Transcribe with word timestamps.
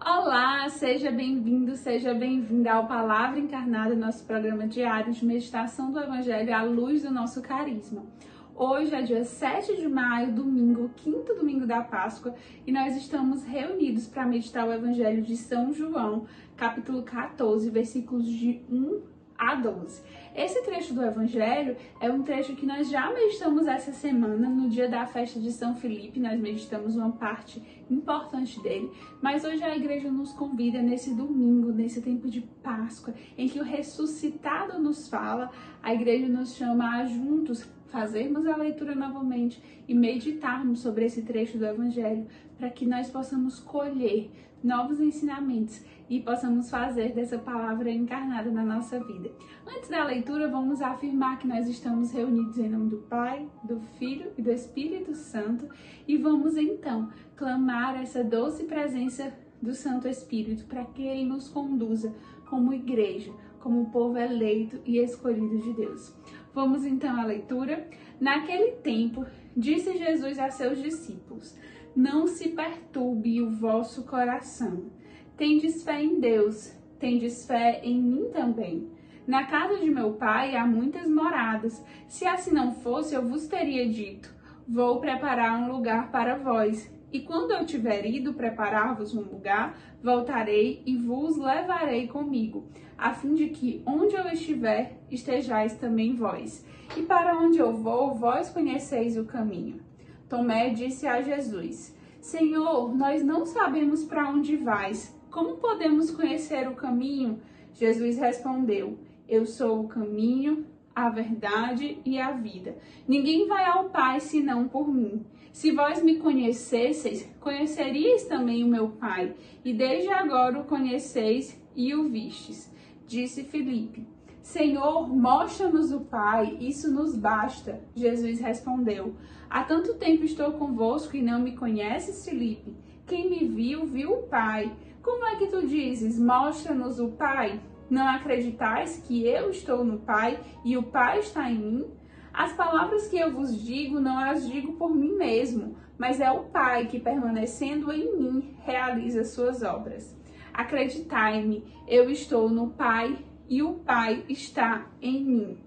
Olá, 0.00 0.68
seja 0.68 1.10
bem-vindo, 1.10 1.74
seja 1.74 2.14
bem-vinda 2.14 2.72
ao 2.72 2.86
Palavra 2.86 3.40
Encarnada, 3.40 3.96
nosso 3.96 4.24
programa 4.24 4.66
diário 4.66 5.12
de 5.12 5.26
meditação 5.26 5.90
do 5.90 5.98
Evangelho 5.98 6.54
à 6.54 6.62
luz 6.62 7.02
do 7.02 7.10
nosso 7.10 7.42
carisma. 7.42 8.06
Hoje 8.54 8.94
é 8.94 9.02
dia 9.02 9.24
7 9.24 9.76
de 9.76 9.88
maio, 9.88 10.32
domingo, 10.32 10.88
quinto 10.96 11.34
domingo 11.34 11.66
da 11.66 11.82
Páscoa, 11.82 12.32
e 12.64 12.70
nós 12.70 12.96
estamos 12.96 13.44
reunidos 13.44 14.06
para 14.06 14.24
meditar 14.24 14.68
o 14.68 14.72
Evangelho 14.72 15.20
de 15.20 15.36
São 15.36 15.72
João, 15.72 16.26
capítulo 16.56 17.02
14, 17.02 17.68
versículos 17.68 18.26
de 18.26 18.62
1 18.70 19.17
a 19.38 19.54
12. 19.54 20.02
Esse 20.34 20.62
trecho 20.62 20.92
do 20.92 21.02
Evangelho 21.02 21.76
é 22.00 22.10
um 22.10 22.22
trecho 22.22 22.54
que 22.54 22.66
nós 22.66 22.90
já 22.90 23.12
meditamos 23.12 23.66
essa 23.66 23.92
semana, 23.92 24.48
no 24.48 24.68
dia 24.68 24.88
da 24.88 25.06
festa 25.06 25.40
de 25.40 25.52
São 25.52 25.74
Felipe, 25.74 26.20
nós 26.20 26.38
meditamos 26.40 26.96
uma 26.96 27.12
parte 27.12 27.62
importante 27.90 28.60
dele, 28.62 28.90
mas 29.22 29.44
hoje 29.44 29.62
a 29.62 29.76
igreja 29.76 30.10
nos 30.10 30.32
convida 30.32 30.82
nesse 30.82 31.14
domingo, 31.14 31.72
nesse 31.72 32.02
tempo 32.02 32.28
de 32.28 32.40
Páscoa, 32.40 33.14
em 33.36 33.48
que 33.48 33.60
o 33.60 33.64
ressuscitado 33.64 34.78
nos 34.78 35.08
fala, 35.08 35.50
a 35.82 35.94
igreja 35.94 36.28
nos 36.28 36.54
chama 36.54 36.98
a 36.98 37.04
juntos 37.06 37.68
fazermos 37.88 38.46
a 38.46 38.56
leitura 38.56 38.94
novamente 38.94 39.62
e 39.86 39.94
meditarmos 39.94 40.80
sobre 40.80 41.06
esse 41.06 41.22
trecho 41.22 41.58
do 41.58 41.66
Evangelho, 41.66 42.26
para 42.56 42.70
que 42.70 42.86
nós 42.86 43.10
possamos 43.10 43.58
colher 43.58 44.30
novos 44.62 45.00
ensinamentos 45.00 45.82
e 46.10 46.20
possamos 46.20 46.70
fazer 46.70 47.12
dessa 47.12 47.38
palavra 47.38 47.90
encarnada 47.90 48.50
na 48.50 48.64
nossa 48.64 48.98
vida. 48.98 49.30
Antes 49.66 49.88
da 49.88 50.04
leitura, 50.04 50.48
vamos 50.48 50.80
afirmar 50.80 51.38
que 51.38 51.46
nós 51.46 51.68
estamos 51.68 52.12
reunidos 52.12 52.58
em 52.58 52.68
nome 52.68 52.90
do 52.90 52.98
Pai, 52.98 53.46
do 53.62 53.80
Filho 53.98 54.32
e 54.36 54.42
do 54.42 54.50
Espírito 54.50 55.14
Santo 55.14 55.68
e 56.06 56.16
vamos 56.16 56.56
então 56.56 57.10
clamar 57.36 58.00
essa 58.00 58.24
doce 58.24 58.64
presença 58.64 59.32
do 59.60 59.74
Santo 59.74 60.08
Espírito 60.08 60.64
para 60.64 60.84
que 60.84 61.02
ele 61.02 61.24
nos 61.24 61.48
conduza 61.48 62.14
como 62.48 62.72
igreja, 62.72 63.32
como 63.60 63.90
povo 63.90 64.16
eleito 64.16 64.80
e 64.84 64.98
escolhido 64.98 65.58
de 65.58 65.72
Deus. 65.74 66.14
Vamos 66.58 66.84
então 66.84 67.20
à 67.20 67.24
leitura. 67.24 67.86
Naquele 68.20 68.72
tempo, 68.78 69.24
disse 69.56 69.96
Jesus 69.96 70.40
a 70.40 70.50
seus 70.50 70.82
discípulos: 70.82 71.56
Não 71.94 72.26
se 72.26 72.48
perturbe 72.48 73.40
o 73.40 73.48
vosso 73.48 74.02
coração. 74.04 74.90
Tendes 75.36 75.84
fé 75.84 76.02
em 76.02 76.18
Deus, 76.18 76.76
tendes 76.98 77.46
fé 77.46 77.80
em 77.84 78.02
mim 78.02 78.30
também. 78.32 78.90
Na 79.24 79.46
casa 79.46 79.78
de 79.78 79.88
meu 79.88 80.14
pai 80.14 80.56
há 80.56 80.66
muitas 80.66 81.08
moradas. 81.08 81.80
Se 82.08 82.26
assim 82.26 82.52
não 82.52 82.72
fosse, 82.72 83.14
eu 83.14 83.22
vos 83.24 83.46
teria 83.46 83.88
dito: 83.88 84.28
Vou 84.66 84.98
preparar 84.98 85.62
um 85.62 85.70
lugar 85.70 86.10
para 86.10 86.38
vós. 86.38 86.92
E 87.12 87.20
quando 87.20 87.52
eu 87.52 87.64
tiver 87.64 88.04
ido 88.06 88.34
preparar-vos 88.34 89.14
um 89.14 89.22
lugar, 89.22 89.78
voltarei 90.02 90.82
e 90.84 90.96
vos 90.96 91.38
levarei 91.38 92.06
comigo, 92.06 92.66
a 92.96 93.14
fim 93.14 93.34
de 93.34 93.48
que 93.48 93.82
onde 93.86 94.14
eu 94.14 94.26
estiver, 94.26 94.98
estejais 95.10 95.74
também 95.74 96.14
vós. 96.14 96.64
E 96.96 97.02
para 97.02 97.38
onde 97.38 97.58
eu 97.58 97.74
vou, 97.74 98.14
vós 98.14 98.50
conheceis 98.50 99.16
o 99.16 99.24
caminho. 99.24 99.80
Tomé 100.28 100.70
disse 100.70 101.06
a 101.06 101.22
Jesus: 101.22 101.96
Senhor, 102.20 102.94
nós 102.94 103.24
não 103.24 103.46
sabemos 103.46 104.04
para 104.04 104.28
onde 104.28 104.56
vais. 104.56 105.16
Como 105.30 105.56
podemos 105.56 106.10
conhecer 106.10 106.68
o 106.68 106.74
caminho? 106.74 107.40
Jesus 107.72 108.18
respondeu: 108.18 108.98
Eu 109.26 109.46
sou 109.46 109.84
o 109.84 109.88
caminho, 109.88 110.66
a 111.06 111.10
verdade 111.10 111.98
e 112.04 112.18
a 112.18 112.32
vida. 112.32 112.76
Ninguém 113.06 113.46
vai 113.46 113.64
ao 113.64 113.88
Pai 113.88 114.18
senão 114.18 114.66
por 114.66 114.92
mim. 114.92 115.24
Se 115.52 115.70
vós 115.70 116.02
me 116.02 116.16
conhecesseis, 116.16 117.28
conheceríeis 117.40 118.24
também 118.24 118.64
o 118.64 118.68
meu 118.68 118.88
Pai, 118.90 119.34
e 119.64 119.72
desde 119.72 120.08
agora 120.08 120.58
o 120.58 120.64
conheceis 120.64 121.60
e 121.76 121.94
o 121.94 122.08
vistes. 122.08 122.72
Disse 123.06 123.44
Filipe: 123.44 124.06
Senhor, 124.42 125.08
mostra-nos 125.08 125.92
o 125.92 126.00
Pai, 126.00 126.56
isso 126.60 126.92
nos 126.92 127.16
basta. 127.16 127.80
Jesus 127.94 128.40
respondeu: 128.40 129.14
Há 129.48 129.62
tanto 129.62 129.94
tempo 129.94 130.24
estou 130.24 130.52
convosco 130.52 131.16
e 131.16 131.22
não 131.22 131.40
me 131.40 131.56
conheces, 131.56 132.24
Filipe? 132.28 132.74
Quem 133.06 133.30
me 133.30 133.46
viu, 133.46 133.86
viu 133.86 134.12
o 134.14 134.22
Pai. 134.24 134.76
Como 135.00 135.24
é 135.24 135.36
que 135.36 135.46
tu 135.46 135.64
dizes: 135.64 136.18
Mostra-nos 136.18 136.98
o 136.98 137.12
Pai? 137.12 137.60
Não 137.90 138.06
acreditais 138.06 139.02
que 139.06 139.26
eu 139.26 139.50
estou 139.50 139.84
no 139.84 139.98
Pai 139.98 140.38
e 140.64 140.76
o 140.76 140.82
Pai 140.82 141.20
está 141.20 141.50
em 141.50 141.58
mim? 141.58 141.86
As 142.32 142.52
palavras 142.52 143.08
que 143.08 143.18
eu 143.18 143.32
vos 143.32 143.60
digo 143.64 143.98
não 143.98 144.18
as 144.18 144.48
digo 144.48 144.74
por 144.74 144.94
mim 144.94 145.16
mesmo, 145.16 145.76
mas 145.96 146.20
é 146.20 146.30
o 146.30 146.44
Pai 146.44 146.86
que, 146.86 147.00
permanecendo 147.00 147.90
em 147.90 148.16
mim, 148.16 148.56
realiza 148.60 149.24
suas 149.24 149.62
obras. 149.62 150.16
Acreditai-me, 150.52 151.64
eu 151.86 152.10
estou 152.10 152.48
no 152.48 152.70
Pai 152.70 153.16
e 153.48 153.62
o 153.62 153.74
Pai 153.74 154.24
está 154.28 154.86
em 155.00 155.24
mim. 155.24 155.58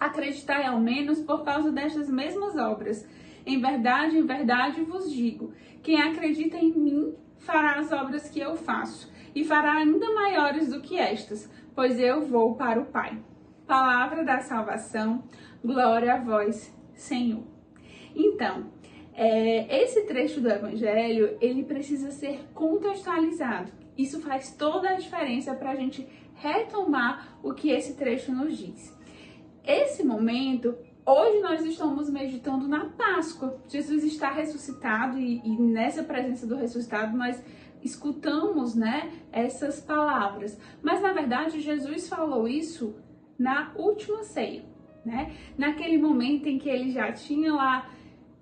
Acreditai 0.00 0.64
ao 0.66 0.80
menos 0.80 1.20
por 1.20 1.44
causa 1.44 1.70
destas 1.70 2.08
mesmas 2.08 2.56
obras. 2.56 3.06
Em 3.46 3.60
verdade, 3.60 4.18
em 4.18 4.26
verdade 4.26 4.82
vos 4.82 5.12
digo: 5.12 5.52
quem 5.82 6.00
acredita 6.00 6.56
em 6.56 6.72
mim 6.72 7.14
fará 7.38 7.74
as 7.78 7.92
obras 7.92 8.28
que 8.28 8.40
eu 8.40 8.56
faço, 8.56 9.12
e 9.34 9.44
fará 9.44 9.72
ainda 9.74 10.14
maiores 10.14 10.68
do 10.68 10.80
que 10.80 10.98
estas, 10.98 11.50
pois 11.74 11.98
eu 11.98 12.22
vou 12.26 12.54
para 12.54 12.80
o 12.80 12.86
Pai. 12.86 13.18
Palavra 13.66 14.24
da 14.24 14.40
salvação, 14.40 15.24
glória 15.64 16.14
a 16.14 16.18
vós, 16.18 16.72
Senhor. 16.94 17.42
Então, 18.14 18.70
é, 19.12 19.82
esse 19.82 20.02
trecho 20.02 20.40
do 20.40 20.48
Evangelho, 20.48 21.36
ele 21.40 21.64
precisa 21.64 22.10
ser 22.10 22.44
contextualizado. 22.52 23.72
Isso 23.96 24.20
faz 24.20 24.54
toda 24.56 24.90
a 24.90 24.94
diferença 24.94 25.54
para 25.54 25.70
a 25.70 25.76
gente 25.76 26.06
retomar 26.34 27.38
o 27.42 27.54
que 27.54 27.70
esse 27.70 27.94
trecho 27.94 28.32
nos 28.32 28.58
diz. 28.58 28.92
Esse 29.64 30.04
momento, 30.04 30.76
hoje 31.06 31.40
nós 31.40 31.64
estamos 31.64 32.10
meditando 32.10 32.66
na 32.66 32.86
Páscoa. 32.86 33.56
Jesus 33.68 34.04
está 34.04 34.30
ressuscitado 34.30 35.18
e, 35.18 35.40
e 35.44 35.56
nessa 35.56 36.02
presença 36.02 36.46
do 36.46 36.56
ressuscitado 36.56 37.16
nós 37.16 37.40
escutamos, 37.84 38.74
né, 38.74 39.12
essas 39.30 39.80
palavras. 39.80 40.58
Mas 40.82 41.02
na 41.02 41.12
verdade 41.12 41.60
Jesus 41.60 42.08
falou 42.08 42.48
isso 42.48 42.96
na 43.38 43.72
última 43.76 44.24
ceia, 44.24 44.64
né? 45.04 45.32
Naquele 45.58 45.98
momento 45.98 46.48
em 46.48 46.58
que 46.58 46.68
ele 46.68 46.90
já 46.90 47.12
tinha 47.12 47.52
lá 47.52 47.90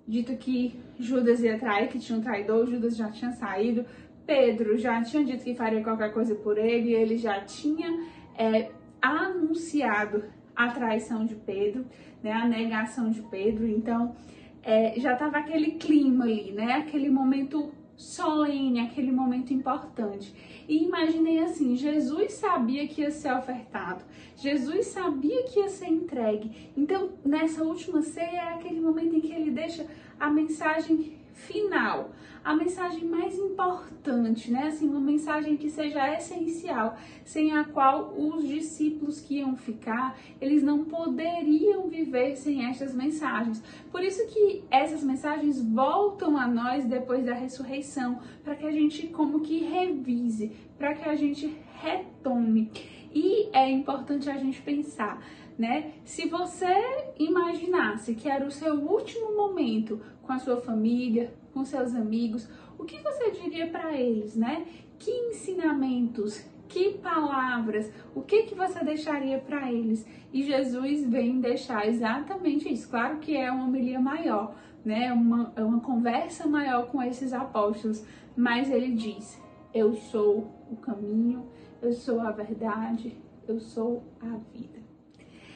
dito 0.07 0.35
que 0.37 0.79
Judas 0.97 1.41
ia 1.41 1.57
trair, 1.57 1.89
que 1.89 1.99
tinha 1.99 2.17
um 2.17 2.21
traidor, 2.21 2.67
Judas 2.67 2.95
já 2.95 3.09
tinha 3.09 3.31
saído, 3.31 3.85
Pedro 4.25 4.77
já 4.77 5.01
tinha 5.03 5.23
dito 5.23 5.43
que 5.43 5.55
faria 5.55 5.83
qualquer 5.83 6.13
coisa 6.13 6.35
por 6.35 6.57
ele, 6.57 6.93
ele 6.93 7.17
já 7.17 7.41
tinha 7.41 7.89
é, 8.37 8.71
anunciado 9.01 10.23
a 10.55 10.69
traição 10.69 11.25
de 11.25 11.35
Pedro, 11.35 11.85
né, 12.21 12.31
a 12.31 12.47
negação 12.47 13.09
de 13.09 13.21
Pedro, 13.23 13.67
então 13.67 14.15
é, 14.61 14.93
já 14.99 15.13
estava 15.13 15.37
aquele 15.37 15.71
clima 15.71 16.25
ali, 16.25 16.51
né, 16.51 16.73
aquele 16.73 17.09
momento 17.09 17.71
solene, 18.03 18.81
aquele 18.81 19.11
momento 19.11 19.53
importante. 19.53 20.33
E 20.67 20.83
imaginei 20.83 21.39
assim: 21.39 21.75
Jesus 21.75 22.33
sabia 22.33 22.87
que 22.87 23.01
ia 23.01 23.11
ser 23.11 23.33
ofertado, 23.33 24.03
Jesus 24.37 24.87
sabia 24.87 25.43
que 25.43 25.59
ia 25.59 25.69
ser 25.69 25.87
entregue. 25.87 26.71
Então, 26.75 27.11
nessa 27.25 27.63
última 27.63 28.01
ceia 28.01 28.37
é 28.37 28.53
aquele 28.53 28.79
momento 28.79 29.15
em 29.15 29.21
que 29.21 29.31
ele 29.31 29.51
deixa 29.51 29.87
a 30.19 30.29
mensagem 30.29 31.13
final, 31.33 32.11
a 32.43 32.55
mensagem 32.55 33.05
mais 33.05 33.37
importante, 33.37 34.51
né? 34.51 34.67
Assim, 34.67 34.87
uma 34.89 34.99
mensagem 34.99 35.55
que 35.55 35.69
seja 35.69 36.13
essencial, 36.13 36.97
sem 37.23 37.51
a 37.55 37.63
qual 37.63 38.13
os 38.17 38.47
discípulos 38.47 39.21
que 39.21 39.37
iam 39.37 39.55
ficar, 39.55 40.17
eles 40.41 40.61
não 40.61 40.85
poderiam 40.85 41.87
viver 41.87 42.35
sem 42.35 42.65
estas 42.65 42.93
mensagens. 42.93 43.63
Por 43.91 44.03
isso 44.03 44.25
que 44.27 44.63
essas 44.69 45.03
mensagens 45.03 45.61
voltam 45.61 46.37
a 46.37 46.47
nós 46.47 46.85
depois 46.85 47.25
da 47.25 47.33
ressurreição, 47.33 48.19
para 48.43 48.55
que 48.55 48.65
a 48.65 48.71
gente 48.71 49.07
como 49.07 49.39
que 49.39 49.59
revise, 49.59 50.51
para 50.77 50.93
que 50.93 51.07
a 51.07 51.15
gente 51.15 51.55
retome. 51.81 52.71
E 53.13 53.47
é 53.53 53.69
importante 53.69 54.29
a 54.29 54.37
gente 54.37 54.61
pensar 54.61 55.23
né? 55.57 55.93
Se 56.03 56.27
você 56.27 56.73
imaginasse 57.17 58.15
que 58.15 58.29
era 58.29 58.45
o 58.45 58.51
seu 58.51 58.75
último 58.75 59.35
momento 59.35 60.01
com 60.21 60.33
a 60.33 60.39
sua 60.39 60.57
família, 60.57 61.33
com 61.53 61.63
seus 61.63 61.93
amigos, 61.93 62.49
o 62.77 62.83
que 62.83 62.99
você 62.99 63.31
diria 63.31 63.67
para 63.67 63.93
eles, 63.93 64.35
né? 64.35 64.65
Que 64.97 65.11
ensinamentos, 65.11 66.43
que 66.67 66.97
palavras, 66.97 67.91
o 68.15 68.21
que 68.21 68.43
que 68.43 68.55
você 68.55 68.83
deixaria 68.83 69.37
para 69.37 69.71
eles? 69.71 70.05
E 70.31 70.41
Jesus 70.43 71.07
vem 71.07 71.39
deixar 71.39 71.87
exatamente 71.87 72.71
isso. 72.71 72.89
Claro 72.89 73.19
que 73.19 73.37
é 73.37 73.51
uma 73.51 73.65
homilia 73.65 73.99
maior, 73.99 74.55
né? 74.83 75.13
Uma, 75.13 75.53
é 75.55 75.63
uma 75.63 75.79
conversa 75.79 76.47
maior 76.47 76.87
com 76.87 77.01
esses 77.01 77.31
apóstolos, 77.31 78.03
mas 78.35 78.71
ele 78.71 78.93
diz: 78.93 79.39
Eu 79.73 79.93
sou 79.93 80.51
o 80.71 80.75
caminho, 80.77 81.45
eu 81.81 81.93
sou 81.93 82.19
a 82.19 82.31
verdade, 82.31 83.15
eu 83.47 83.59
sou 83.59 84.03
a 84.19 84.37
vida. 84.51 84.82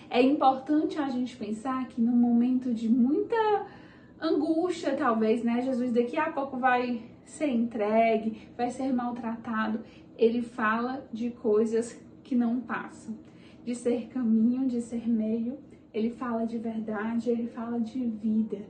É 0.09 0.21
importante 0.21 0.97
a 0.99 1.09
gente 1.09 1.35
pensar 1.35 1.87
que 1.87 2.01
no 2.01 2.11
momento 2.11 2.73
de 2.73 2.89
muita 2.89 3.65
angústia, 4.19 4.95
talvez, 4.95 5.43
né? 5.43 5.61
Jesus 5.61 5.91
daqui 5.91 6.17
a 6.17 6.31
pouco 6.31 6.57
vai 6.57 7.01
ser 7.25 7.49
entregue, 7.49 8.47
vai 8.55 8.69
ser 8.69 8.93
maltratado. 8.93 9.81
Ele 10.17 10.41
fala 10.41 11.07
de 11.11 11.29
coisas 11.29 11.99
que 12.23 12.35
não 12.35 12.59
passam, 12.59 13.15
de 13.63 13.75
ser 13.75 14.07
caminho, 14.07 14.67
de 14.67 14.81
ser 14.81 15.07
meio. 15.07 15.57
Ele 15.93 16.09
fala 16.09 16.45
de 16.45 16.57
verdade, 16.57 17.29
ele 17.29 17.47
fala 17.47 17.79
de 17.79 17.99
vida, 17.99 18.65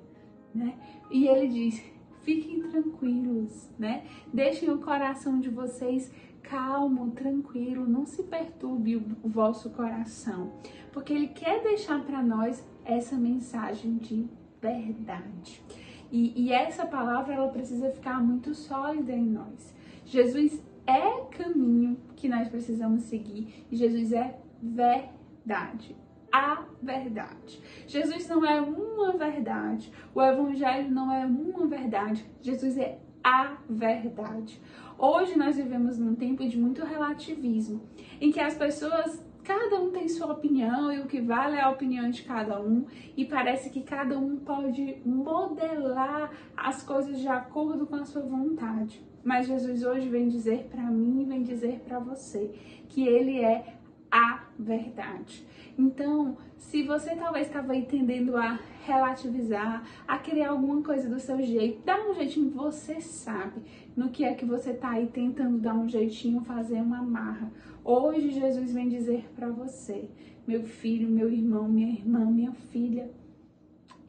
né? 0.53 0.75
E 1.09 1.27
ele 1.27 1.47
diz: 1.47 1.81
fiquem 2.21 2.61
tranquilos, 2.63 3.69
né? 3.79 4.03
Deixem 4.33 4.69
o 4.69 4.79
coração 4.79 5.39
de 5.39 5.49
vocês 5.49 6.11
calmo, 6.49 7.11
tranquilo, 7.11 7.87
não 7.87 8.05
se 8.05 8.23
perturbe 8.23 8.95
o 8.95 9.29
vosso 9.29 9.69
coração, 9.71 10.53
porque 10.91 11.13
ele 11.13 11.27
quer 11.27 11.61
deixar 11.61 12.03
para 12.03 12.23
nós 12.23 12.65
essa 12.85 13.15
mensagem 13.17 13.97
de 13.97 14.27
verdade. 14.61 15.61
E, 16.09 16.33
e, 16.41 16.53
essa 16.53 16.85
palavra 16.85 17.33
ela 17.33 17.49
precisa 17.49 17.91
ficar 17.91 18.23
muito 18.23 18.55
sólida 18.55 19.11
em 19.11 19.25
nós. 19.25 19.75
Jesus 20.05 20.63
é 20.85 21.25
caminho 21.31 21.97
que 22.15 22.29
nós 22.29 22.47
precisamos 22.47 23.03
seguir 23.03 23.65
e 23.69 23.75
Jesus 23.75 24.13
é 24.13 24.39
verdade. 24.63 25.95
A 26.31 26.63
verdade. 26.81 27.61
Jesus 27.87 28.27
não 28.29 28.45
é 28.45 28.61
uma 28.61 29.17
verdade. 29.17 29.91
O 30.15 30.21
evangelho 30.21 30.89
não 30.91 31.11
é 31.11 31.25
uma 31.25 31.67
verdade. 31.67 32.25
Jesus 32.41 32.77
é 32.77 32.99
a 33.23 33.57
verdade. 33.69 34.61
Hoje 34.99 35.37
nós 35.37 35.55
vivemos 35.55 35.99
num 35.99 36.15
tempo 36.15 36.47
de 36.47 36.57
muito 36.57 36.83
relativismo, 36.83 37.81
em 38.19 38.31
que 38.31 38.39
as 38.39 38.55
pessoas 38.55 39.23
cada 39.43 39.79
um 39.79 39.91
tem 39.91 40.09
sua 40.09 40.31
opinião 40.33 40.91
e 40.91 40.99
o 40.99 41.05
que 41.05 41.21
vale 41.21 41.55
é 41.55 41.61
a 41.61 41.69
opinião 41.69 42.09
de 42.09 42.23
cada 42.23 42.59
um, 42.59 42.83
e 43.15 43.23
parece 43.23 43.69
que 43.69 43.83
cada 43.83 44.17
um 44.17 44.37
pode 44.37 44.97
modelar 45.05 46.31
as 46.57 46.81
coisas 46.81 47.19
de 47.19 47.27
acordo 47.27 47.85
com 47.85 47.95
a 47.95 48.05
sua 48.05 48.23
vontade. 48.23 49.05
Mas 49.23 49.45
Jesus 49.45 49.83
hoje 49.83 50.09
vem 50.09 50.27
dizer 50.27 50.67
para 50.69 50.89
mim, 50.89 51.25
vem 51.25 51.43
dizer 51.43 51.79
para 51.87 51.99
você 51.99 52.51
que 52.89 53.07
ele 53.07 53.39
é 53.39 53.75
a 54.11 54.46
verdade. 54.57 55.45
Então, 55.77 56.37
se 56.57 56.83
você 56.83 57.15
talvez 57.15 57.47
estava 57.47 57.75
entendendo 57.75 58.35
a 58.35 58.59
relativizar, 58.83 59.87
a 60.07 60.17
criar 60.17 60.49
alguma 60.49 60.81
coisa 60.81 61.07
do 61.07 61.19
seu 61.19 61.41
jeito, 61.41 61.83
dá 61.85 61.97
um 62.09 62.13
jeitinho, 62.15 62.49
você 62.49 62.99
sabe 62.99 63.61
no 63.95 64.09
que 64.09 64.23
é 64.23 64.33
que 64.33 64.45
você 64.45 64.71
está 64.71 64.91
aí 64.91 65.07
tentando 65.07 65.59
dar 65.59 65.75
um 65.75 65.87
jeitinho, 65.87 66.41
fazer 66.41 66.81
uma 66.81 67.01
marra. 67.01 67.51
Hoje 67.83 68.31
Jesus 68.31 68.73
vem 68.73 68.89
dizer 68.89 69.29
para 69.35 69.49
você, 69.49 70.09
meu 70.47 70.63
filho, 70.63 71.09
meu 71.09 71.29
irmão, 71.31 71.67
minha 71.67 71.89
irmã, 71.89 72.25
minha 72.25 72.53
filha, 72.53 73.11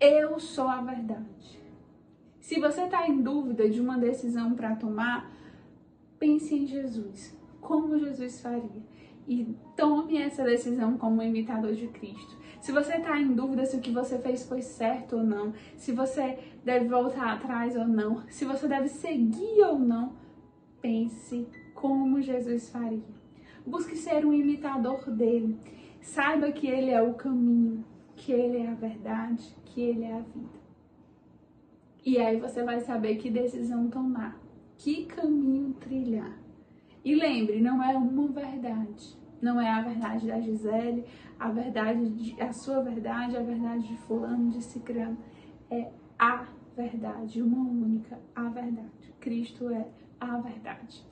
eu 0.00 0.38
sou 0.38 0.68
a 0.68 0.80
verdade. 0.80 1.58
Se 2.40 2.58
você 2.58 2.82
está 2.82 3.06
em 3.06 3.20
dúvida 3.20 3.68
de 3.68 3.80
uma 3.80 3.98
decisão 3.98 4.54
para 4.54 4.74
tomar, 4.74 5.30
pense 6.18 6.54
em 6.54 6.66
Jesus. 6.66 7.36
Como 7.60 7.98
Jesus 7.98 8.40
faria? 8.40 8.82
E 9.28 9.54
tome 9.76 10.16
essa 10.16 10.42
decisão 10.42 10.96
como 10.96 11.22
imitador 11.22 11.72
de 11.72 11.86
Cristo. 11.88 12.38
Se 12.60 12.72
você 12.72 12.96
está 12.96 13.20
em 13.20 13.34
dúvida 13.34 13.66
se 13.66 13.76
o 13.76 13.80
que 13.80 13.92
você 13.92 14.18
fez 14.18 14.48
foi 14.48 14.62
certo 14.62 15.18
ou 15.18 15.22
não, 15.22 15.52
se 15.76 15.92
você 15.92 16.38
deve 16.64 16.88
voltar 16.88 17.34
atrás 17.34 17.76
ou 17.76 17.86
não, 17.86 18.26
se 18.28 18.44
você 18.46 18.66
deve 18.66 18.88
seguir 18.88 19.62
ou 19.64 19.78
não, 19.78 20.14
pense 20.80 21.46
como 21.74 22.22
Jesus 22.22 22.70
faria. 22.70 23.04
Busque 23.66 23.96
ser 23.96 24.24
um 24.24 24.32
imitador 24.32 25.08
dele. 25.10 25.58
Saiba 26.00 26.50
que 26.50 26.66
ele 26.66 26.90
é 26.90 27.02
o 27.02 27.14
caminho, 27.14 27.84
que 28.16 28.32
ele 28.32 28.58
é 28.58 28.68
a 28.68 28.74
verdade, 28.74 29.54
que 29.66 29.80
ele 29.82 30.04
é 30.04 30.14
a 30.14 30.20
vida. 30.20 30.58
E 32.04 32.18
aí 32.18 32.40
você 32.40 32.64
vai 32.64 32.80
saber 32.80 33.16
que 33.16 33.30
decisão 33.30 33.88
tomar, 33.88 34.40
que 34.78 35.04
caminho 35.04 35.74
trilhar. 35.74 36.47
E 37.08 37.14
lembre, 37.14 37.58
não 37.58 37.82
é 37.82 37.96
uma 37.96 38.28
verdade. 38.28 39.16
Não 39.40 39.58
é 39.58 39.70
a 39.70 39.80
verdade 39.80 40.26
da 40.26 40.38
Gisele, 40.38 41.06
a 41.40 41.50
verdade, 41.50 42.06
de, 42.10 42.38
a 42.38 42.52
sua 42.52 42.82
verdade, 42.82 43.34
a 43.34 43.40
verdade 43.40 43.88
de 43.88 43.96
fulano, 43.96 44.50
de 44.50 44.62
cicrano. 44.62 45.16
É 45.70 45.90
a 46.18 46.44
verdade, 46.76 47.40
uma 47.40 47.66
única, 47.66 48.20
a 48.36 48.50
verdade. 48.50 49.14
Cristo 49.18 49.70
é 49.70 49.88
a 50.20 50.36
verdade. 50.36 51.02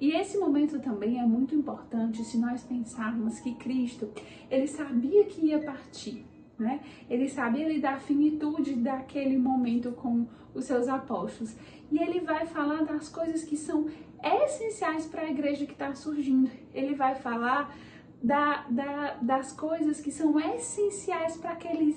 E 0.00 0.12
esse 0.12 0.38
momento 0.38 0.78
também 0.78 1.18
é 1.18 1.26
muito 1.26 1.52
importante 1.52 2.22
se 2.22 2.38
nós 2.38 2.62
pensarmos 2.62 3.40
que 3.40 3.52
Cristo, 3.56 4.08
ele 4.48 4.68
sabia 4.68 5.24
que 5.24 5.46
ia 5.46 5.58
partir, 5.58 6.24
né? 6.56 6.78
Ele 7.08 7.28
sabia 7.28 7.68
lidar 7.68 7.94
a 7.94 7.98
finitude 7.98 8.74
daquele 8.76 9.36
momento 9.36 9.90
com 9.90 10.28
os 10.54 10.64
seus 10.64 10.86
apóstolos. 10.86 11.56
E 11.90 11.98
ele 11.98 12.20
vai 12.20 12.46
falar 12.46 12.84
das 12.84 13.08
coisas 13.08 13.42
que 13.42 13.56
são 13.56 13.86
essenciais 14.22 15.06
para 15.06 15.22
a 15.22 15.30
igreja 15.30 15.66
que 15.66 15.72
está 15.72 15.94
surgindo. 15.94 16.50
Ele 16.72 16.94
vai 16.94 17.14
falar 17.14 17.74
da, 18.22 18.66
da, 18.68 19.14
das 19.22 19.52
coisas 19.52 20.00
que 20.00 20.10
são 20.10 20.38
essenciais 20.38 21.36
para 21.36 21.52
aqueles 21.52 21.96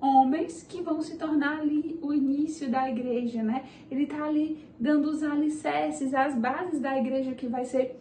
homens 0.00 0.62
que 0.62 0.82
vão 0.82 1.00
se 1.00 1.16
tornar 1.16 1.60
ali 1.60 1.98
o 2.02 2.12
início 2.12 2.70
da 2.70 2.88
igreja, 2.88 3.42
né? 3.42 3.64
Ele 3.90 4.04
está 4.04 4.24
ali 4.24 4.64
dando 4.78 5.08
os 5.08 5.22
alicerces, 5.22 6.14
as 6.14 6.34
bases 6.36 6.80
da 6.80 6.96
igreja 6.98 7.34
que 7.34 7.46
vai 7.46 7.64
ser 7.64 7.98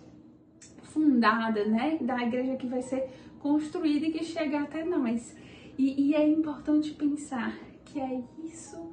fundada, 0.84 1.66
né? 1.66 1.98
Da 2.02 2.22
igreja 2.22 2.56
que 2.56 2.68
vai 2.68 2.82
ser 2.82 3.10
construída 3.40 4.06
e 4.06 4.12
que 4.12 4.24
chega 4.24 4.62
até 4.62 4.84
nós. 4.84 5.36
E, 5.78 6.10
e 6.10 6.16
é 6.16 6.28
importante 6.28 6.94
pensar 6.94 7.58
que 7.86 8.00
é 8.00 8.22
isso 8.44 8.92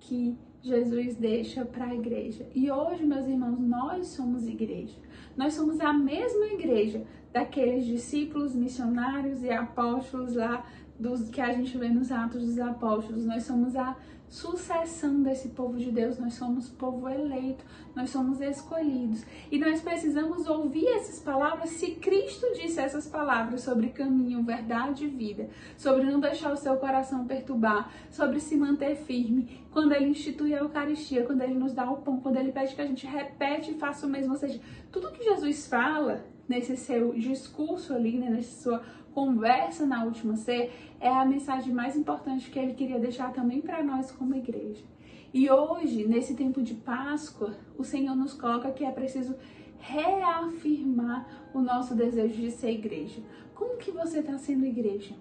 que 0.00 0.36
Jesus 0.66 1.14
deixa 1.14 1.64
para 1.64 1.86
a 1.86 1.94
igreja. 1.94 2.44
E 2.52 2.68
hoje, 2.70 3.04
meus 3.04 3.26
irmãos, 3.26 3.60
nós 3.60 4.08
somos 4.08 4.48
igreja. 4.48 4.96
Nós 5.36 5.54
somos 5.54 5.80
a 5.80 5.92
mesma 5.92 6.46
igreja 6.46 7.04
daqueles 7.32 7.86
discípulos, 7.86 8.54
missionários 8.54 9.44
e 9.44 9.50
apóstolos 9.50 10.34
lá 10.34 10.66
dos 10.98 11.30
que 11.30 11.40
a 11.40 11.52
gente 11.52 11.78
vê 11.78 11.88
nos 11.88 12.10
Atos 12.10 12.44
dos 12.44 12.58
Apóstolos. 12.58 13.24
Nós 13.24 13.44
somos 13.44 13.76
a 13.76 13.96
sucessão 14.28 15.22
desse 15.22 15.48
povo 15.48 15.76
de 15.78 15.90
Deus, 15.90 16.18
nós 16.18 16.34
somos 16.34 16.68
povo 16.68 17.08
eleito, 17.08 17.64
nós 17.94 18.10
somos 18.10 18.40
escolhidos. 18.40 19.24
E 19.50 19.58
nós 19.58 19.80
precisamos 19.80 20.46
ouvir 20.46 20.86
essas 20.88 21.20
palavras. 21.20 21.70
Se 21.70 21.92
Cristo 21.92 22.46
disse 22.54 22.80
essas 22.80 23.06
palavras 23.06 23.62
sobre 23.62 23.88
caminho, 23.88 24.42
verdade 24.42 25.04
e 25.04 25.08
vida, 25.08 25.48
sobre 25.76 26.04
não 26.04 26.20
deixar 26.20 26.52
o 26.52 26.56
seu 26.56 26.76
coração 26.76 27.26
perturbar, 27.26 27.90
sobre 28.10 28.40
se 28.40 28.56
manter 28.56 28.96
firme, 28.96 29.64
quando 29.70 29.92
ele 29.92 30.06
institui 30.06 30.54
a 30.54 30.58
Eucaristia, 30.58 31.24
quando 31.24 31.42
ele 31.42 31.54
nos 31.54 31.72
dá 31.72 31.90
o 31.90 31.98
pão, 31.98 32.20
quando 32.20 32.36
ele 32.36 32.52
pede 32.52 32.74
que 32.74 32.80
a 32.80 32.86
gente 32.86 33.06
repete 33.06 33.70
e 33.70 33.78
faça 33.78 34.06
o 34.06 34.10
mesmo, 34.10 34.32
ou 34.32 34.38
seja, 34.38 34.60
tudo 34.90 35.12
que 35.12 35.24
Jesus 35.24 35.66
fala 35.66 36.24
nesse 36.48 36.76
seu 36.76 37.12
discurso 37.12 37.94
ali, 37.94 38.18
né, 38.18 38.30
nessa 38.30 38.62
sua 38.62 38.82
conversa 39.12 39.86
na 39.86 40.04
última 40.04 40.36
C, 40.36 40.70
é 41.00 41.08
a 41.08 41.24
mensagem 41.24 41.72
mais 41.72 41.96
importante 41.96 42.50
que 42.50 42.58
ele 42.58 42.74
queria 42.74 42.98
deixar 42.98 43.32
também 43.32 43.60
para 43.60 43.82
nós 43.82 44.10
como 44.10 44.34
igreja. 44.34 44.84
E 45.32 45.50
hoje, 45.50 46.06
nesse 46.06 46.34
tempo 46.34 46.62
de 46.62 46.74
Páscoa, 46.74 47.54
o 47.76 47.84
Senhor 47.84 48.14
nos 48.14 48.32
coloca 48.34 48.70
que 48.72 48.84
é 48.84 48.90
preciso 48.90 49.34
reafirmar 49.78 51.48
o 51.54 51.60
nosso 51.60 51.94
desejo 51.94 52.40
de 52.40 52.50
ser 52.50 52.72
igreja. 52.72 53.22
Como 53.54 53.78
que 53.78 53.90
você 53.90 54.20
está 54.20 54.36
sendo 54.38 54.66
igreja? 54.66 55.14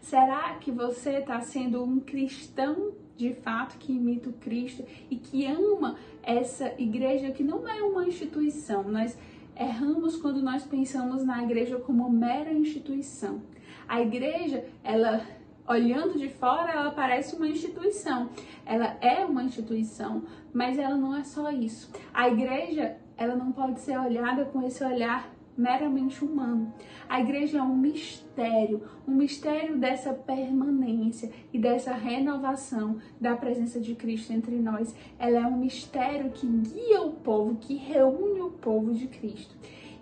Será 0.00 0.54
que 0.54 0.70
você 0.70 1.18
está 1.18 1.40
sendo 1.40 1.82
um 1.82 1.98
cristão 2.00 2.92
de 3.16 3.32
fato 3.34 3.78
que 3.78 3.92
imita 3.92 4.28
o 4.28 4.34
Cristo 4.34 4.84
e 5.10 5.16
que 5.16 5.46
ama 5.46 5.96
essa 6.22 6.74
igreja 6.78 7.30
que 7.30 7.44
não 7.44 7.66
é 7.68 7.82
uma 7.82 8.06
instituição, 8.06 8.84
mas 8.84 9.16
erramos 9.56 10.16
quando 10.16 10.42
nós 10.42 10.64
pensamos 10.64 11.24
na 11.24 11.42
igreja 11.42 11.78
como 11.78 12.10
mera 12.10 12.52
instituição. 12.52 13.42
A 13.88 14.00
igreja, 14.00 14.64
ela 14.82 15.24
olhando 15.66 16.18
de 16.18 16.28
fora, 16.28 16.72
ela 16.72 16.90
parece 16.90 17.36
uma 17.36 17.48
instituição. 17.48 18.28
Ela 18.66 18.96
é 19.00 19.24
uma 19.24 19.42
instituição, 19.42 20.22
mas 20.52 20.78
ela 20.78 20.96
não 20.96 21.16
é 21.16 21.24
só 21.24 21.50
isso. 21.50 21.90
A 22.12 22.28
igreja, 22.28 22.96
ela 23.16 23.34
não 23.34 23.52
pode 23.52 23.80
ser 23.80 23.98
olhada 23.98 24.44
com 24.46 24.62
esse 24.62 24.84
olhar 24.84 25.33
meramente 25.56 26.24
humano. 26.24 26.72
A 27.08 27.20
igreja 27.20 27.58
é 27.58 27.62
um 27.62 27.76
mistério, 27.76 28.82
um 29.06 29.14
mistério 29.14 29.78
dessa 29.78 30.12
permanência 30.12 31.30
e 31.52 31.58
dessa 31.58 31.92
renovação 31.92 32.98
da 33.20 33.36
presença 33.36 33.80
de 33.80 33.94
Cristo 33.94 34.32
entre 34.32 34.56
nós. 34.56 34.94
Ela 35.18 35.38
é 35.38 35.46
um 35.46 35.58
mistério 35.58 36.30
que 36.30 36.46
guia 36.46 37.02
o 37.02 37.12
povo, 37.12 37.56
que 37.56 37.74
reúne 37.74 38.40
o 38.40 38.50
povo 38.50 38.92
de 38.92 39.06
Cristo. 39.06 39.54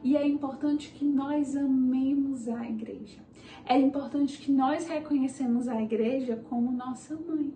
E 0.03 0.17
é 0.17 0.27
importante 0.27 0.91
que 0.91 1.05
nós 1.05 1.57
amemos 1.57 2.49
a 2.49 2.69
igreja. 2.69 3.21
É 3.65 3.79
importante 3.79 4.39
que 4.39 4.51
nós 4.51 4.89
reconhecemos 4.89 5.69
a 5.69 5.81
igreja 5.81 6.37
como 6.49 6.73
nossa 6.73 7.15
mãe. 7.15 7.53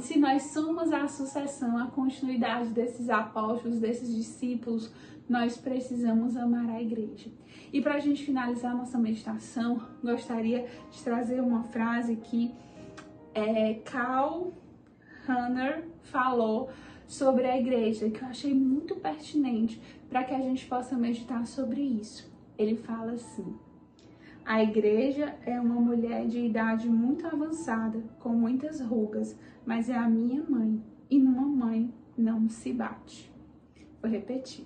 Se 0.00 0.18
nós 0.18 0.42
somos 0.44 0.92
a 0.92 1.06
sucessão, 1.06 1.78
a 1.78 1.86
continuidade 1.86 2.70
desses 2.70 3.08
apóstolos, 3.08 3.78
desses 3.78 4.12
discípulos, 4.12 4.92
nós 5.28 5.56
precisamos 5.56 6.36
amar 6.36 6.68
a 6.70 6.80
igreja. 6.80 7.30
E 7.72 7.80
para 7.80 7.94
a 7.94 8.00
gente 8.00 8.24
finalizar 8.24 8.76
nossa 8.76 8.98
meditação, 8.98 9.82
gostaria 10.02 10.66
de 10.90 11.02
trazer 11.02 11.40
uma 11.40 11.64
frase 11.64 12.16
que 12.16 12.54
é, 13.34 13.74
Carl 13.84 14.52
Hanner 15.28 15.84
falou 16.02 16.70
sobre 17.06 17.46
a 17.46 17.58
igreja 17.58 18.10
que 18.10 18.22
eu 18.22 18.28
achei 18.28 18.54
muito 18.54 18.96
pertinente 18.96 19.80
para 20.08 20.24
que 20.24 20.34
a 20.34 20.40
gente 20.40 20.66
possa 20.66 20.96
meditar 20.96 21.46
sobre 21.46 21.80
isso. 21.80 22.30
Ele 22.56 22.76
fala 22.76 23.12
assim: 23.12 23.56
A 24.44 24.62
igreja 24.62 25.36
é 25.44 25.60
uma 25.60 25.80
mulher 25.80 26.26
de 26.26 26.38
idade 26.38 26.88
muito 26.88 27.26
avançada, 27.26 28.02
com 28.20 28.30
muitas 28.30 28.80
rugas, 28.80 29.36
mas 29.64 29.90
é 29.90 29.96
a 29.96 30.08
minha 30.08 30.42
mãe, 30.48 30.82
e 31.10 31.18
numa 31.18 31.46
mãe 31.46 31.92
não 32.16 32.48
se 32.48 32.72
bate. 32.72 33.30
Vou 34.00 34.10
repetir. 34.10 34.64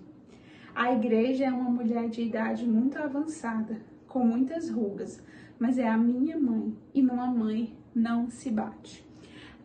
A 0.75 0.93
igreja 0.93 1.47
é 1.47 1.50
uma 1.50 1.71
mulher 1.71 2.09
de 2.09 2.23
idade 2.23 2.65
muito 2.67 2.97
avançada, 2.99 3.81
com 4.07 4.25
muitas 4.25 4.71
rugas, 4.71 5.23
mas 5.59 5.79
é 5.79 5.89
a 5.89 5.97
minha 5.97 6.39
mãe, 6.39 6.75
e 6.95 7.03
numa 7.03 7.27
mãe 7.27 7.77
não 7.95 8.31
se 8.31 8.50
bate. 8.50 9.05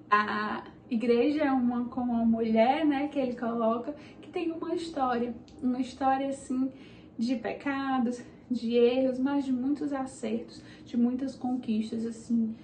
A 0.10 0.64
igreja 0.90 1.44
é 1.44 1.52
uma 1.52 1.86
com 1.86 2.02
uma 2.02 2.26
mulher, 2.26 2.86
né, 2.86 3.08
que 3.08 3.20
ele 3.20 3.36
coloca, 3.36 3.94
que 4.22 4.30
tem 4.30 4.52
uma 4.52 4.74
história, 4.74 5.36
uma 5.62 5.80
história 5.80 6.28
assim 6.30 6.72
de 7.18 7.36
pecados, 7.36 8.22
de 8.50 8.76
erros, 8.76 9.20
mas 9.20 9.46
de 9.46 9.54
muitos 9.54 9.94
acertos, 9.94 10.62
de 10.86 10.98
muitas 10.98 11.36
conquistas 11.36 12.06
assim 12.06 12.56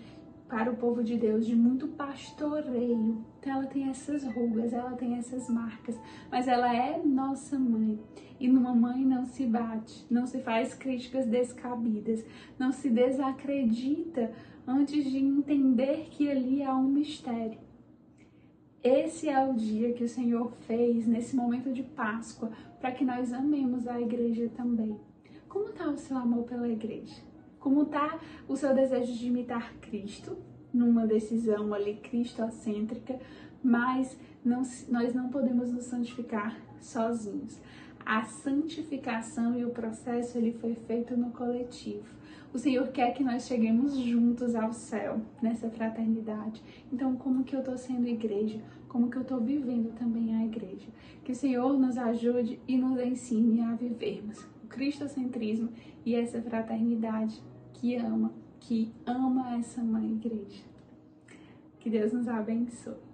para 0.51 0.70
o 0.70 0.75
povo 0.75 1.01
de 1.01 1.15
Deus, 1.15 1.48
de 1.48 1.55
muito 1.55 1.88
pastoreio. 1.88 3.25
Então 3.39 3.53
ela 3.53 3.65
tem 3.67 3.88
essas 3.88 4.25
rugas, 4.25 4.74
ela 4.74 4.91
tem 4.98 5.15
essas 5.15 5.50
marcas, 5.50 5.98
mas 6.29 6.46
ela 6.46 6.75
é 6.75 7.01
nossa 7.01 7.58
mãe. 7.58 7.98
E 8.38 8.50
numa 8.50 8.75
mãe 8.75 9.05
não 9.05 9.24
se 9.24 9.46
bate, 9.46 10.05
não 10.10 10.27
se 10.27 10.39
faz 10.39 10.74
críticas 10.74 11.25
descabidas, 11.25 12.25
não 12.60 12.74
se 12.74 12.89
desacredita 12.89 14.34
antes 14.67 15.10
de 15.10 15.20
entender 15.20 16.10
que 16.12 16.29
ali 16.29 16.62
há 16.62 16.75
um 16.75 16.89
mistério. 16.89 17.60
Esse 18.84 19.29
é 19.29 19.48
o 19.48 19.53
dia 19.53 19.93
que 19.93 20.03
o 20.03 20.10
Senhor 20.10 20.51
fez 20.67 21.08
nesse 21.08 21.34
momento 21.34 21.72
de 21.72 21.81
Páscoa 21.81 22.51
para 22.81 22.91
que 22.91 23.05
nós 23.05 23.31
amemos 23.31 23.88
a 23.88 24.01
igreja 24.01 24.50
também. 24.50 25.00
Como 25.48 25.70
está 25.70 25.88
o 25.89 25.98
seu 25.98 26.17
amor 26.17 26.43
pela 26.43 26.67
igreja? 26.67 27.31
Como 27.62 27.84
está 27.84 28.20
o 28.48 28.56
seu 28.58 28.74
desejo 28.74 29.13
de 29.13 29.27
imitar 29.27 29.75
Cristo 29.75 30.36
numa 30.74 31.06
decisão 31.06 31.74
ali 31.75 31.94
cristocêntrica, 31.94 33.20
mas 33.63 34.18
não, 34.44 34.63
nós 34.89 35.13
não 35.13 35.30
podemos 35.30 35.72
nos 35.72 35.86
santificar 35.86 36.60
sozinhos. 36.80 37.62
A 38.03 38.24
santificação 38.24 39.56
e 39.56 39.63
o 39.63 39.70
processo 39.70 40.39
ele 40.39 40.53
foi 40.53 40.74
feito 40.74 41.15
no 41.15 41.30
coletivo. 41.30 42.03
O 42.51 42.58
Senhor 42.58 42.88
quer 42.88 43.13
que 43.13 43.24
nós 43.24 43.46
cheguemos 43.46 43.96
juntos 43.96 44.56
ao 44.56 44.74
céu, 44.74 45.22
nessa 45.39 45.70
fraternidade. 45.70 46.63
Então, 46.91 47.15
como 47.15 47.44
que 47.44 47.56
eu 47.56 47.60
estou 47.60 47.77
sendo 47.77 48.08
igreja? 48.08 48.60
Como 48.89 49.10
que 49.10 49.18
eu 49.18 49.22
estou 49.22 49.39
vivendo 49.39 49.94
também 49.94 50.36
a 50.36 50.44
igreja? 50.44 50.88
Que 51.24 51.32
o 51.32 51.36
Senhor 51.36 51.77
nos 51.77 51.96
ajude 51.96 52.60
e 52.68 52.75
nos 52.75 53.00
ensine 53.00 53.62
a 53.62 53.75
vivermos 53.75 54.44
o 54.63 54.68
cristocentrismo 54.68 55.70
e 56.03 56.15
essa 56.15 56.41
fraternidade 56.41 57.41
que 57.82 57.96
ama, 57.96 58.32
que 58.60 58.94
ama 59.08 59.58
essa 59.58 59.82
mãe 59.82 60.12
igreja. 60.14 60.64
Que 61.80 61.90
Deus 61.90 62.14
nos 62.14 62.28
abençoe. 62.28 63.11